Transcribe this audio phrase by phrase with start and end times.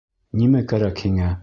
[0.41, 1.33] Нимә кәрәк һиңә?